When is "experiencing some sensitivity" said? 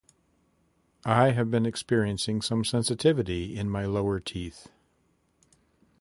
1.67-3.55